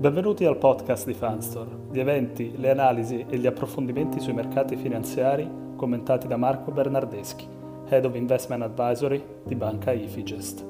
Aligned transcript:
Benvenuti 0.00 0.46
al 0.46 0.56
podcast 0.56 1.04
di 1.04 1.12
Fanstore, 1.12 1.76
gli 1.92 2.00
eventi, 2.00 2.56
le 2.56 2.70
analisi 2.70 3.26
e 3.28 3.36
gli 3.36 3.46
approfondimenti 3.46 4.18
sui 4.18 4.32
mercati 4.32 4.74
finanziari 4.74 5.46
commentati 5.76 6.26
da 6.26 6.38
Marco 6.38 6.70
Bernardeschi, 6.70 7.46
Head 7.86 8.06
of 8.06 8.14
Investment 8.14 8.62
Advisory 8.62 9.22
di 9.44 9.54
Banca 9.54 9.92
Ifigest. 9.92 10.64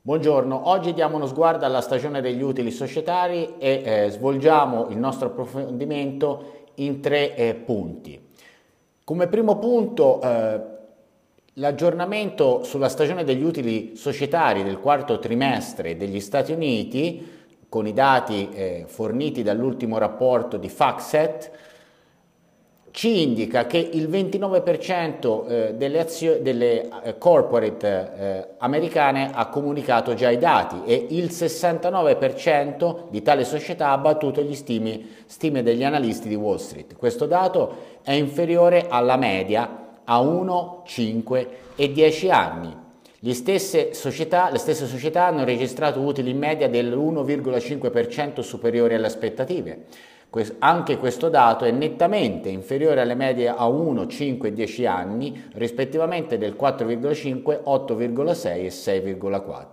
Buongiorno, 0.00 0.70
oggi 0.70 0.94
diamo 0.94 1.16
uno 1.16 1.26
sguardo 1.26 1.66
alla 1.66 1.82
stagione 1.82 2.22
degli 2.22 2.40
utili 2.40 2.70
societari 2.70 3.58
e 3.58 3.82
eh, 3.84 4.08
svolgiamo 4.08 4.88
il 4.88 4.96
nostro 4.96 5.26
approfondimento 5.26 6.70
in 6.76 7.02
tre 7.02 7.36
eh, 7.36 7.54
punti. 7.54 8.18
Come 9.04 9.26
primo 9.26 9.58
punto 9.58 10.22
eh, 10.22 10.71
L'aggiornamento 11.56 12.64
sulla 12.64 12.88
stagione 12.88 13.24
degli 13.24 13.44
utili 13.44 13.94
societari 13.94 14.64
del 14.64 14.78
quarto 14.78 15.18
trimestre 15.18 15.98
degli 15.98 16.18
Stati 16.18 16.50
Uniti, 16.50 17.40
con 17.68 17.86
i 17.86 17.92
dati 17.92 18.48
eh, 18.48 18.84
forniti 18.86 19.42
dall'ultimo 19.42 19.98
rapporto 19.98 20.56
di 20.56 20.70
FactSet, 20.70 21.50
ci 22.90 23.22
indica 23.22 23.66
che 23.66 23.76
il 23.76 24.08
29% 24.08 25.46
eh, 25.46 25.74
delle, 25.74 26.00
azio- 26.00 26.40
delle 26.40 26.88
eh, 27.02 27.18
corporate 27.18 28.12
eh, 28.16 28.48
americane 28.56 29.30
ha 29.34 29.48
comunicato 29.48 30.14
già 30.14 30.30
i 30.30 30.38
dati 30.38 30.80
e 30.86 31.06
il 31.10 31.26
69% 31.26 33.10
di 33.10 33.20
tale 33.20 33.44
società 33.44 33.90
ha 33.90 33.98
battuto 33.98 34.40
gli 34.40 34.54
stimi, 34.54 35.06
stime 35.26 35.62
degli 35.62 35.84
analisti 35.84 36.28
di 36.28 36.34
Wall 36.34 36.56
Street. 36.56 36.96
Questo 36.96 37.26
dato 37.26 37.74
è 38.02 38.12
inferiore 38.12 38.86
alla 38.88 39.16
media 39.16 39.81
a 40.04 40.20
1, 40.20 40.82
5 40.86 41.48
e 41.76 41.92
10 41.92 42.30
anni. 42.30 42.76
Le 43.24 43.34
stesse, 43.34 43.94
società, 43.94 44.50
le 44.50 44.58
stesse 44.58 44.86
società 44.86 45.26
hanno 45.26 45.44
registrato 45.44 46.00
utili 46.00 46.30
in 46.30 46.38
media 46.38 46.68
dell'1,5% 46.68 48.40
superiori 48.40 48.94
alle 48.94 49.06
aspettative. 49.06 49.84
Anche 50.58 50.96
questo 50.96 51.28
dato 51.28 51.64
è 51.64 51.70
nettamente 51.70 52.48
inferiore 52.48 53.02
alle 53.02 53.14
medie 53.14 53.48
a 53.48 53.66
1, 53.66 54.06
5 54.06 54.48
e 54.48 54.52
10 54.52 54.86
anni, 54.86 55.50
rispettivamente 55.52 56.38
del 56.38 56.56
4,5, 56.58 57.62
8,6 57.64 58.46
e 58.48 58.68
6,4. 58.68 59.66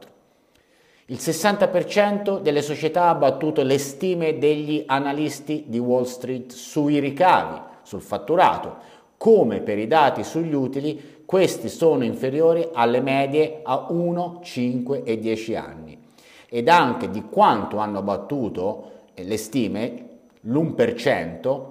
Il 1.05 1.17
60% 1.17 2.39
delle 2.39 2.61
società 2.61 3.07
ha 3.07 3.15
battuto 3.15 3.63
le 3.63 3.79
stime 3.79 4.37
degli 4.37 4.83
analisti 4.85 5.63
di 5.67 5.79
Wall 5.79 6.03
Street 6.03 6.51
sui 6.51 6.99
ricavi, 6.99 7.59
sul 7.81 8.01
fatturato, 8.01 8.75
come 9.19 9.59
per 9.59 9.77
i 9.77 9.85
dati 9.85 10.23
sugli 10.23 10.53
utili, 10.53 11.23
questi 11.25 11.67
sono 11.67 12.05
inferiori 12.05 12.69
alle 12.71 13.01
medie 13.01 13.59
a 13.63 13.87
1, 13.89 14.39
5 14.41 15.03
e 15.03 15.19
10 15.19 15.55
anni. 15.57 15.99
Ed 16.47 16.69
anche 16.69 17.09
di 17.09 17.23
quanto 17.29 17.79
hanno 17.79 18.01
battuto 18.01 18.91
eh, 19.13 19.25
le 19.25 19.35
stime, 19.35 20.05
l'1% 20.39 21.63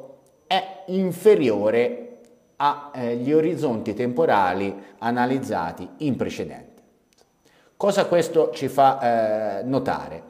è 0.46 0.82
inferiore 0.88 2.18
agli 2.56 3.30
eh, 3.30 3.34
orizzonti 3.34 3.94
temporali 3.94 4.74
analizzati 4.98 5.88
in 5.98 6.16
precedenza. 6.16 6.82
Cosa 7.78 8.04
questo 8.04 8.50
ci 8.52 8.68
fa 8.68 9.60
eh, 9.60 9.62
notare? 9.62 10.22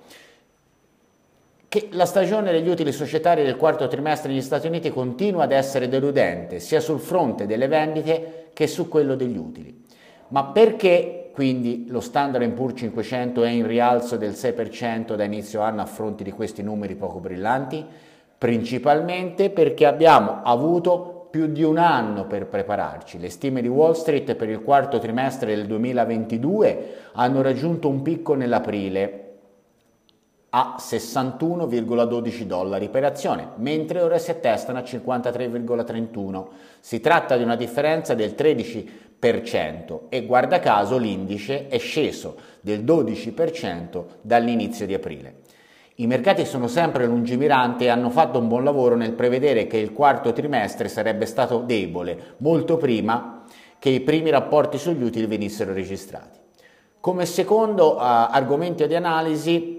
Che 1.68 1.88
la 1.92 2.06
stagione 2.06 2.50
degli 2.50 2.68
utili 2.68 2.92
societari 2.92 3.42
del 3.42 3.56
quarto 3.56 3.86
trimestre 3.88 4.30
negli 4.30 4.40
Stati 4.40 4.66
Uniti 4.66 4.90
continua 4.90 5.44
ad 5.44 5.52
essere 5.52 5.88
deludente 5.88 6.60
sia 6.60 6.80
sul 6.80 6.98
fronte 6.98 7.44
delle 7.44 7.68
vendite 7.68 8.48
che 8.54 8.66
su 8.66 8.88
quello 8.88 9.14
degli 9.14 9.36
utili. 9.36 9.84
Ma 10.28 10.44
perché 10.44 11.30
quindi 11.32 11.86
lo 11.88 12.00
Standard 12.00 12.50
Poor's 12.52 12.78
500 12.78 13.44
è 13.44 13.50
in 13.50 13.66
rialzo 13.66 14.16
del 14.16 14.32
6% 14.32 15.14
da 15.14 15.24
inizio 15.24 15.60
anno 15.60 15.82
a 15.82 15.86
fronte 15.86 16.24
di 16.24 16.32
questi 16.32 16.62
numeri 16.62 16.96
poco 16.96 17.20
brillanti? 17.20 17.84
Principalmente 18.38 19.50
perché 19.50 19.84
abbiamo 19.84 20.40
avuto 20.42 21.28
più 21.30 21.48
di 21.48 21.62
un 21.62 21.76
anno 21.76 22.26
per 22.26 22.46
prepararci. 22.46 23.20
Le 23.20 23.28
stime 23.28 23.60
di 23.60 23.68
Wall 23.68 23.92
Street 23.92 24.34
per 24.34 24.48
il 24.48 24.62
quarto 24.62 24.98
trimestre 24.98 25.54
del 25.54 25.66
2022 25.66 26.94
hanno 27.12 27.42
raggiunto 27.42 27.88
un 27.88 28.00
picco 28.00 28.34
nell'aprile 28.34 29.27
a 30.50 30.76
61,12 30.78 32.42
dollari 32.42 32.88
per 32.88 33.04
azione, 33.04 33.50
mentre 33.56 34.00
ora 34.00 34.18
si 34.18 34.30
attestano 34.30 34.78
a 34.78 34.82
53,31. 34.82 36.46
Si 36.80 37.00
tratta 37.00 37.36
di 37.36 37.42
una 37.42 37.56
differenza 37.56 38.14
del 38.14 38.34
13% 38.36 40.00
e 40.08 40.24
guarda 40.24 40.58
caso 40.60 40.96
l'indice 40.96 41.68
è 41.68 41.78
sceso 41.78 42.36
del 42.60 42.82
12% 42.82 44.04
dall'inizio 44.22 44.86
di 44.86 44.94
aprile. 44.94 45.46
I 45.96 46.06
mercati 46.06 46.46
sono 46.46 46.68
sempre 46.68 47.06
lungimiranti 47.06 47.84
e 47.84 47.88
hanno 47.88 48.08
fatto 48.08 48.38
un 48.38 48.46
buon 48.46 48.62
lavoro 48.62 48.94
nel 48.94 49.12
prevedere 49.12 49.66
che 49.66 49.78
il 49.78 49.92
quarto 49.92 50.32
trimestre 50.32 50.88
sarebbe 50.88 51.26
stato 51.26 51.58
debole 51.58 52.36
molto 52.38 52.76
prima 52.76 53.42
che 53.80 53.90
i 53.90 54.00
primi 54.00 54.30
rapporti 54.30 54.78
sugli 54.78 55.02
utili 55.02 55.26
venissero 55.26 55.72
registrati. 55.72 56.38
Come 57.00 57.26
secondo 57.26 57.96
uh, 57.96 57.98
argomento 58.00 58.86
di 58.86 58.94
analisi 58.94 59.77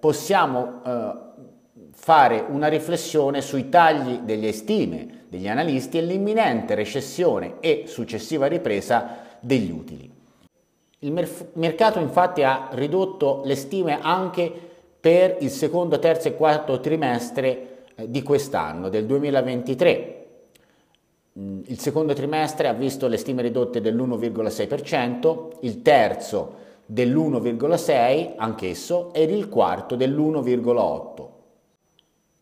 possiamo 0.00 0.82
eh, 0.84 1.12
fare 1.92 2.44
una 2.48 2.68
riflessione 2.68 3.42
sui 3.42 3.68
tagli 3.68 4.20
delle 4.20 4.52
stime 4.52 5.18
degli 5.28 5.46
analisti 5.46 5.98
e 5.98 6.02
l'imminente 6.02 6.74
recessione 6.74 7.56
e 7.60 7.84
successiva 7.86 8.46
ripresa 8.46 9.18
degli 9.38 9.70
utili. 9.70 10.10
Il 11.00 11.12
merf- 11.12 11.50
mercato 11.54 12.00
infatti 12.00 12.42
ha 12.42 12.68
ridotto 12.72 13.42
le 13.44 13.54
stime 13.54 14.00
anche 14.00 14.52
per 15.00 15.36
il 15.40 15.50
secondo, 15.50 15.98
terzo 15.98 16.28
e 16.28 16.36
quarto 16.36 16.80
trimestre 16.80 17.84
eh, 17.94 18.10
di 18.10 18.22
quest'anno, 18.22 18.88
del 18.88 19.06
2023. 19.06 20.26
Mm, 21.38 21.60
il 21.66 21.78
secondo 21.78 22.12
trimestre 22.12 22.68
ha 22.68 22.72
visto 22.72 23.06
le 23.06 23.16
stime 23.16 23.40
ridotte 23.42 23.80
dell'1,6%, 23.80 25.50
il 25.60 25.80
terzo 25.80 26.68
dell'1,6 26.90 28.32
anch'esso 28.36 29.12
ed 29.12 29.30
il 29.30 29.48
quarto 29.48 29.94
dell'1,8. 29.94 31.28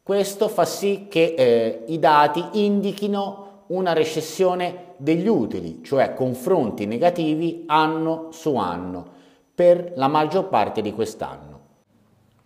Questo 0.02 0.48
fa 0.48 0.64
sì 0.64 1.06
che 1.10 1.34
eh, 1.36 1.82
i 1.88 1.98
dati 1.98 2.42
indichino 2.64 3.64
una 3.66 3.92
recessione 3.92 4.94
degli 4.96 5.28
utili, 5.28 5.82
cioè 5.82 6.14
confronti 6.14 6.86
negativi 6.86 7.64
anno 7.66 8.28
su 8.30 8.56
anno, 8.56 9.06
per 9.54 9.92
la 9.96 10.08
maggior 10.08 10.48
parte 10.48 10.80
di 10.80 10.94
quest'anno. 10.94 11.56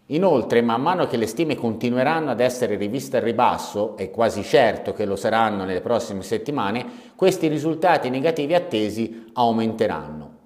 Inoltre, 0.07 0.61
man 0.61 0.83
mano 0.83 1.07
che 1.07 1.17
le 1.17 1.29
stime 1.29 1.55
continueranno 1.55 2.33
ad 2.33 2.41
essere 2.41 2.75
riviste 2.75 3.19
al 3.19 3.23
ribasso, 3.23 3.97
è 3.97 4.11
quasi 4.11 4.43
certo 4.43 4.93
che 4.93 5.05
lo 5.05 5.15
saranno 5.15 5.65
nelle 5.65 5.81
prossime 5.81 6.23
settimane, 6.23 6.85
questi 7.15 7.47
risultati 7.47 8.11
negativi 8.11 8.55
attesi 8.55 9.31
aumenteranno. 9.35 10.41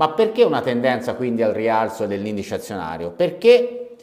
Ma 0.00 0.08
perché 0.12 0.44
una 0.44 0.62
tendenza 0.62 1.14
quindi 1.14 1.42
al 1.42 1.52
rialzo 1.52 2.06
dell'indice 2.06 2.54
azionario? 2.54 3.10
Perché 3.10 3.96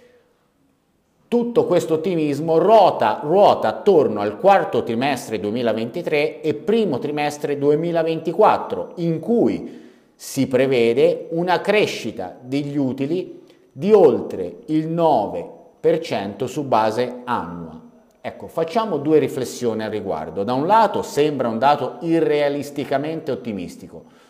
tutto 1.27 1.65
questo 1.65 1.95
ottimismo 1.95 2.59
ruota, 2.59 3.21
ruota 3.23 3.69
attorno 3.69 4.21
al 4.21 4.37
quarto 4.37 4.83
trimestre 4.83 5.39
2023 5.39 6.41
e 6.41 6.53
primo 6.53 6.99
trimestre 6.99 7.57
2024, 7.57 8.91
in 8.97 9.19
cui 9.19 9.85
si 10.13 10.45
prevede 10.45 11.29
una 11.31 11.61
crescita 11.61 12.37
degli 12.39 12.77
utili 12.77 13.41
di 13.71 13.91
oltre 13.91 14.57
il 14.67 14.89
9% 14.89 16.45
su 16.45 16.63
base 16.65 17.21
annua. 17.23 17.81
Ecco, 18.21 18.45
facciamo 18.45 18.97
due 18.97 19.17
riflessioni 19.17 19.83
al 19.83 19.89
riguardo. 19.89 20.43
Da 20.43 20.53
un 20.53 20.67
lato 20.67 21.01
sembra 21.01 21.47
un 21.47 21.57
dato 21.57 21.97
irrealisticamente 22.01 23.31
ottimistico. 23.31 24.25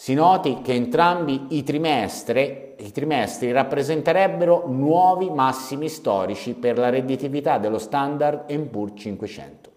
Si 0.00 0.14
noti 0.14 0.62
che 0.62 0.72
entrambi 0.72 1.48
i 1.50 1.62
trimestri, 1.62 2.72
i 2.78 2.90
trimestri 2.90 3.52
rappresenterebbero 3.52 4.64
nuovi 4.66 5.28
massimi 5.28 5.90
storici 5.90 6.54
per 6.54 6.78
la 6.78 6.88
redditività 6.88 7.58
dello 7.58 7.76
standard 7.76 8.50
Poor's 8.70 8.98
500. 8.98 9.70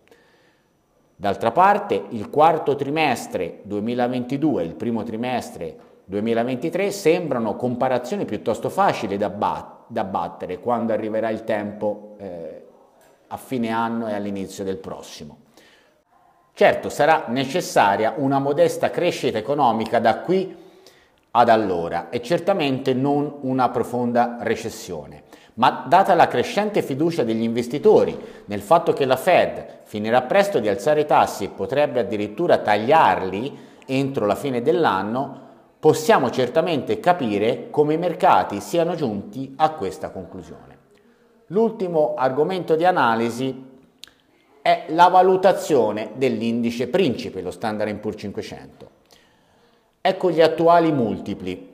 D'altra 1.14 1.52
parte, 1.52 2.06
il 2.12 2.30
quarto 2.30 2.76
trimestre 2.76 3.60
2022 3.64 4.62
e 4.62 4.66
il 4.66 4.76
primo 4.76 5.04
trimestre 5.04 5.76
2023 6.06 6.90
sembrano 6.92 7.58
comparazioni 7.58 8.24
piuttosto 8.24 8.70
facili 8.70 9.18
da, 9.18 9.30
bat- 9.30 9.88
da 9.88 10.06
battere 10.06 10.62
quando 10.62 10.94
arriverà 10.94 11.32
il 11.32 11.44
tempo 11.44 12.16
eh, 12.18 12.66
a 13.28 13.36
fine 13.36 13.72
anno 13.72 14.08
e 14.08 14.14
all'inizio 14.14 14.64
del 14.64 14.78
prossimo. 14.78 15.43
Certo, 16.56 16.90
sarà 16.90 17.26
necessaria 17.30 18.14
una 18.18 18.38
modesta 18.38 18.92
crescita 18.92 19.40
economica 19.40 19.98
da 19.98 20.20
qui 20.20 20.56
ad 21.32 21.50
allora 21.50 22.12
e 22.12 22.22
certamente 22.22 22.94
non 22.94 23.40
una 23.42 23.70
profonda 23.70 24.38
recessione. 24.42 25.24
Ma 25.56 25.86
data 25.88 26.14
la 26.14 26.28
crescente 26.28 26.84
fiducia 26.84 27.24
degli 27.24 27.42
investitori 27.42 28.16
nel 28.46 28.62
fatto 28.62 28.94
che 28.94 29.06
la 29.06 29.16
Fed 29.16 29.80
finirà 29.84 30.22
presto 30.22 30.60
di 30.60 30.68
alzare 30.68 31.02
i 31.02 31.06
tassi 31.08 31.46
e 31.46 31.50
potrebbe 31.50 32.02
addirittura 32.02 32.60
tagliarli 32.60 33.58
entro 33.88 34.28
la 34.28 34.36
fine 34.36 34.62
dell'anno, 34.62 35.42
possiamo 35.80 36.30
certamente 36.30 37.00
capire 37.00 37.72
come 37.72 37.96
i 37.96 37.98
mercati 37.98 38.60
siano 38.60 38.94
giunti 38.94 39.54
a 39.58 39.72
questa 39.72 40.12
conclusione. 40.12 40.78
L'ultimo 41.48 42.14
argomento 42.16 42.76
di 42.76 42.86
analisi 42.86 43.72
è 44.64 44.86
la 44.88 45.10
valutazione 45.10 46.10
dell'indice 46.16 46.88
principe, 46.88 47.42
lo 47.42 47.52
Standard 47.52 47.94
Poor's 47.98 48.18
500. 48.18 48.90
Ecco 50.00 50.32
gli 50.32 50.40
attuali 50.40 50.94
multipli. 50.94 51.72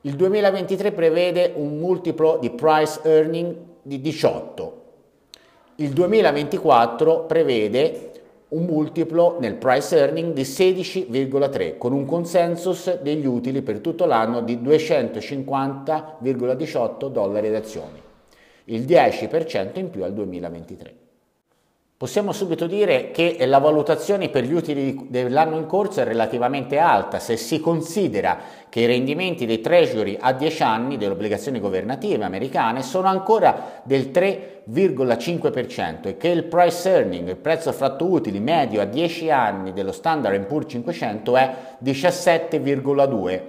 Il 0.00 0.16
2023 0.16 0.92
prevede 0.92 1.52
un 1.54 1.78
multiplo 1.78 2.38
di 2.40 2.48
price 2.48 3.00
earning 3.04 3.54
di 3.82 4.00
18. 4.00 4.82
Il 5.76 5.90
2024 5.90 7.26
prevede 7.26 8.12
un 8.48 8.64
multiplo 8.64 9.36
nel 9.38 9.56
price 9.56 9.94
earning 9.94 10.32
di 10.32 10.42
16,3 10.42 11.76
con 11.76 11.92
un 11.92 12.06
consensus 12.06 12.98
degli 13.02 13.26
utili 13.26 13.60
per 13.60 13.80
tutto 13.80 14.06
l'anno 14.06 14.40
di 14.40 14.56
250,18 14.56 17.08
dollari 17.08 17.48
ad 17.48 17.56
azioni, 17.56 18.00
il 18.64 18.84
10% 18.84 19.78
in 19.78 19.90
più 19.90 20.02
al 20.02 20.14
2023. 20.14 21.00
Possiamo 22.02 22.32
subito 22.32 22.66
dire 22.66 23.12
che 23.12 23.36
la 23.46 23.60
valutazione 23.60 24.28
per 24.28 24.42
gli 24.42 24.52
utili 24.52 25.06
dell'anno 25.08 25.56
in 25.56 25.66
corso 25.66 26.00
è 26.00 26.04
relativamente 26.04 26.78
alta 26.78 27.20
se 27.20 27.36
si 27.36 27.60
considera 27.60 28.40
che 28.68 28.80
i 28.80 28.86
rendimenti 28.86 29.46
dei 29.46 29.60
treasury 29.60 30.18
a 30.20 30.32
10 30.32 30.62
anni 30.64 30.96
delle 30.96 31.12
obbligazioni 31.12 31.60
governative 31.60 32.24
americane 32.24 32.82
sono 32.82 33.06
ancora 33.06 33.82
del 33.84 34.10
3,5% 34.12 36.08
e 36.08 36.16
che 36.16 36.26
il 36.26 36.42
price 36.42 36.90
earning, 36.90 37.28
il 37.28 37.36
prezzo 37.36 37.70
fratto 37.70 38.04
utili 38.06 38.40
medio 38.40 38.80
a 38.80 38.84
10 38.84 39.30
anni 39.30 39.72
dello 39.72 39.92
Standard 39.92 40.44
Poor's 40.46 40.72
500 40.72 41.36
è 41.36 41.54
17,2% 41.84 43.40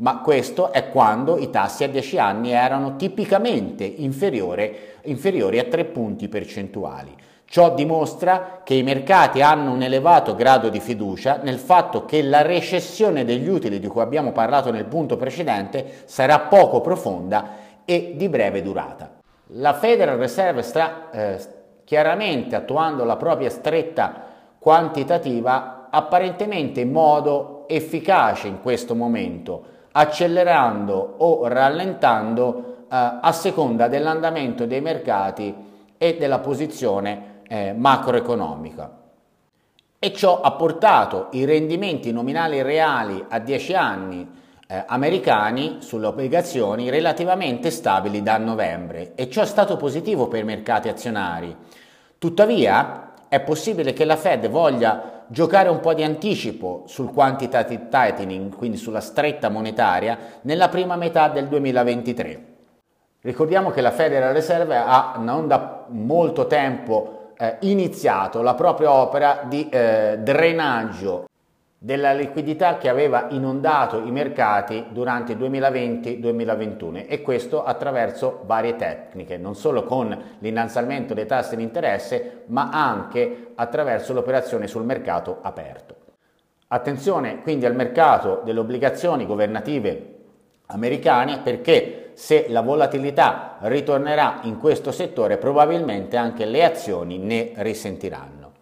ma 0.00 0.18
questo 0.18 0.72
è 0.72 0.88
quando 0.88 1.38
i 1.38 1.48
tassi 1.50 1.84
a 1.84 1.88
10 1.88 2.18
anni 2.18 2.50
erano 2.50 2.96
tipicamente 2.96 3.84
inferiori, 3.84 5.58
a 5.60 5.64
3 5.64 5.84
punti 5.84 6.26
percentuali. 6.26 7.28
Ciò 7.50 7.74
dimostra 7.74 8.60
che 8.62 8.74
i 8.74 8.84
mercati 8.84 9.42
hanno 9.42 9.72
un 9.72 9.82
elevato 9.82 10.36
grado 10.36 10.68
di 10.68 10.78
fiducia 10.78 11.40
nel 11.42 11.58
fatto 11.58 12.04
che 12.04 12.22
la 12.22 12.42
recessione 12.42 13.24
degli 13.24 13.48
utili 13.48 13.80
di 13.80 13.88
cui 13.88 14.02
abbiamo 14.02 14.30
parlato 14.30 14.70
nel 14.70 14.84
punto 14.84 15.16
precedente 15.16 16.02
sarà 16.04 16.38
poco 16.38 16.80
profonda 16.80 17.48
e 17.84 18.12
di 18.14 18.28
breve 18.28 18.62
durata. 18.62 19.16
La 19.54 19.74
Federal 19.74 20.18
Reserve 20.18 20.62
sta 20.62 21.10
eh, 21.10 21.38
chiaramente 21.82 22.54
attuando 22.54 23.02
la 23.02 23.16
propria 23.16 23.50
stretta 23.50 24.14
quantitativa 24.56 25.88
apparentemente 25.90 26.78
in 26.78 26.92
modo 26.92 27.64
efficace 27.66 28.46
in 28.46 28.60
questo 28.62 28.94
momento, 28.94 29.64
accelerando 29.90 31.14
o 31.16 31.48
rallentando 31.48 32.76
eh, 32.82 32.84
a 32.90 33.32
seconda 33.32 33.88
dell'andamento 33.88 34.66
dei 34.66 34.80
mercati 34.80 35.52
e 35.98 36.16
della 36.16 36.38
posizione 36.38 37.30
eh, 37.52 37.72
macroeconomica 37.72 38.98
e 39.98 40.12
ciò 40.12 40.40
ha 40.40 40.52
portato 40.52 41.26
i 41.32 41.44
rendimenti 41.44 42.12
nominali 42.12 42.62
reali 42.62 43.22
a 43.28 43.40
10 43.40 43.74
anni 43.74 44.30
eh, 44.68 44.84
americani 44.86 45.78
sulle 45.80 46.06
obbligazioni 46.06 46.90
relativamente 46.90 47.72
stabili 47.72 48.22
da 48.22 48.38
novembre 48.38 49.12
e 49.16 49.28
ciò 49.28 49.42
è 49.42 49.46
stato 49.46 49.76
positivo 49.76 50.28
per 50.28 50.42
i 50.42 50.44
mercati 50.44 50.88
azionari. 50.88 51.54
Tuttavia 52.18 53.14
è 53.28 53.40
possibile 53.40 53.92
che 53.92 54.04
la 54.04 54.16
Fed 54.16 54.48
voglia 54.48 55.24
giocare 55.26 55.68
un 55.68 55.80
po' 55.80 55.92
di 55.92 56.04
anticipo 56.04 56.84
sul 56.86 57.12
quantitative 57.12 57.88
tightening, 57.90 58.54
quindi 58.54 58.76
sulla 58.76 59.00
stretta 59.00 59.48
monetaria, 59.48 60.18
nella 60.42 60.68
prima 60.68 60.94
metà 60.94 61.28
del 61.28 61.48
2023. 61.48 62.44
Ricordiamo 63.22 63.70
che 63.70 63.80
la 63.80 63.90
Federal 63.90 64.32
Reserve 64.32 64.76
ha 64.76 65.16
non 65.18 65.46
da 65.48 65.84
molto 65.88 66.46
tempo 66.46 67.19
eh, 67.40 67.56
iniziato 67.60 68.42
la 68.42 68.54
propria 68.54 68.92
opera 68.92 69.44
di 69.46 69.66
eh, 69.70 70.18
drenaggio 70.20 71.24
della 71.78 72.12
liquidità 72.12 72.76
che 72.76 72.90
aveva 72.90 73.28
inondato 73.30 74.04
i 74.04 74.10
mercati 74.10 74.88
durante 74.90 75.32
il 75.32 75.38
2020-2021 75.38 77.06
e 77.08 77.22
questo 77.22 77.64
attraverso 77.64 78.42
varie 78.44 78.76
tecniche, 78.76 79.38
non 79.38 79.54
solo 79.54 79.84
con 79.84 80.36
l'innalzamento 80.40 81.14
dei 81.14 81.24
tassi 81.24 81.56
di 81.56 81.62
interesse, 81.62 82.42
ma 82.48 82.68
anche 82.70 83.52
attraverso 83.54 84.12
l'operazione 84.12 84.66
sul 84.66 84.84
mercato 84.84 85.38
aperto. 85.40 85.96
Attenzione 86.68 87.40
quindi 87.40 87.64
al 87.64 87.74
mercato 87.74 88.42
delle 88.44 88.60
obbligazioni 88.60 89.24
governative 89.24 90.16
americane 90.66 91.40
perché 91.42 91.99
se 92.20 92.44
la 92.50 92.60
volatilità 92.60 93.56
ritornerà 93.60 94.40
in 94.42 94.58
questo 94.58 94.92
settore 94.92 95.38
probabilmente 95.38 96.18
anche 96.18 96.44
le 96.44 96.62
azioni 96.64 97.16
ne 97.16 97.52
risentiranno. 97.56 98.52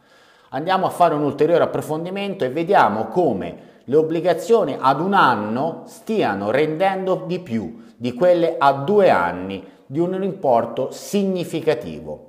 Andiamo 0.51 0.87
a 0.87 0.91
fare 0.91 1.15
un 1.15 1.25
ulteriore 1.25 1.65
approfondimento 1.65 2.45
e 2.45 2.51
vediamo 2.51 3.07
come 3.07 3.81
le 3.83 3.97
obbligazioni 3.97 4.77
ad 4.79 5.01
un 5.01 5.13
anno 5.13 5.83
stiano 5.87 6.53
rendendo 6.53 7.25
di 7.27 7.41
più 7.41 7.87
di 7.97 8.15
quelle 8.15 8.55
a 8.59 8.75
due 8.75 9.11
anni 9.11 9.67
di 9.85 9.99
un 9.99 10.23
importo 10.23 10.93
significativo. 10.93 12.27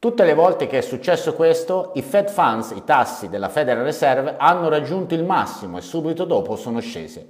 Tutte 0.00 0.24
le 0.24 0.34
volte 0.34 0.66
che 0.66 0.78
è 0.78 0.82
successo 0.82 1.34
questo, 1.34 1.92
i 1.94 2.02
Fed 2.02 2.28
Funds, 2.28 2.72
i 2.72 2.82
tassi 2.82 3.28
della 3.28 3.48
Federal 3.48 3.84
Reserve, 3.84 4.34
hanno 4.38 4.68
raggiunto 4.68 5.14
il 5.14 5.22
massimo 5.22 5.78
e 5.78 5.82
subito 5.82 6.24
dopo 6.24 6.56
sono 6.56 6.80
scese. 6.80 7.28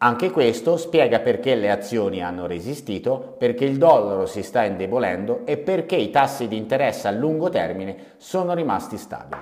Anche 0.00 0.30
questo 0.30 0.76
spiega 0.76 1.18
perché 1.18 1.56
le 1.56 1.72
azioni 1.72 2.22
hanno 2.22 2.46
resistito, 2.46 3.34
perché 3.36 3.64
il 3.64 3.78
dollaro 3.78 4.26
si 4.26 4.44
sta 4.44 4.62
indebolendo 4.62 5.40
e 5.44 5.56
perché 5.56 5.96
i 5.96 6.10
tassi 6.10 6.46
di 6.46 6.56
interesse 6.56 7.08
a 7.08 7.10
lungo 7.10 7.48
termine 7.48 7.96
sono 8.16 8.54
rimasti 8.54 8.96
stabili. 8.96 9.40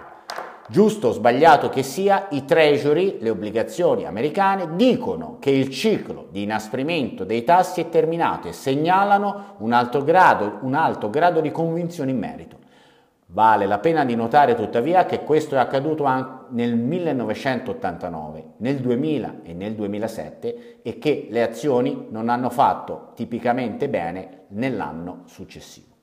Giusto 0.68 1.08
o 1.08 1.12
sbagliato 1.12 1.68
che 1.68 1.82
sia, 1.82 2.28
i 2.30 2.46
treasury, 2.46 3.18
le 3.20 3.28
obbligazioni 3.28 4.06
americane, 4.06 4.76
dicono 4.76 5.36
che 5.40 5.50
il 5.50 5.68
ciclo 5.68 6.28
di 6.30 6.44
inasprimento 6.44 7.24
dei 7.24 7.44
tassi 7.44 7.82
è 7.82 7.90
terminato 7.90 8.48
e 8.48 8.52
segnalano 8.54 9.56
un 9.58 9.72
alto 9.72 10.02
grado, 10.04 10.60
un 10.62 10.72
alto 10.72 11.10
grado 11.10 11.42
di 11.42 11.50
convinzione 11.50 12.12
in 12.12 12.18
merito. 12.18 12.56
Vale 13.36 13.66
la 13.66 13.80
pena 13.80 14.06
di 14.06 14.14
notare 14.14 14.54
tuttavia 14.54 15.04
che 15.04 15.22
questo 15.22 15.56
è 15.56 15.58
accaduto 15.58 16.04
anche 16.04 16.46
nel 16.52 16.74
1989, 16.74 18.44
nel 18.56 18.76
2000 18.76 19.34
e 19.42 19.52
nel 19.52 19.74
2007 19.74 20.78
e 20.80 20.96
che 20.96 21.26
le 21.28 21.42
azioni 21.42 22.06
non 22.08 22.30
hanno 22.30 22.48
fatto 22.48 23.10
tipicamente 23.14 23.90
bene 23.90 24.44
nell'anno 24.52 25.24
successivo. 25.26 25.94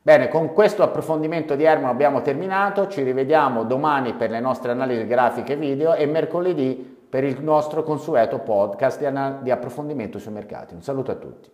Bene, 0.00 0.28
con 0.28 0.54
questo 0.54 0.82
approfondimento 0.82 1.56
di 1.56 1.64
Herman 1.64 1.90
abbiamo 1.90 2.22
terminato, 2.22 2.88
ci 2.88 3.02
rivediamo 3.02 3.64
domani 3.64 4.14
per 4.14 4.30
le 4.30 4.40
nostre 4.40 4.72
analisi 4.72 5.06
grafiche 5.06 5.56
video 5.56 5.92
e 5.92 6.06
mercoledì 6.06 7.00
per 7.06 7.22
il 7.22 7.42
nostro 7.42 7.82
consueto 7.82 8.38
podcast 8.38 8.98
di, 8.98 9.42
di 9.42 9.50
approfondimento 9.50 10.18
sui 10.18 10.32
mercati. 10.32 10.72
Un 10.72 10.80
saluto 10.80 11.10
a 11.10 11.16
tutti. 11.16 11.50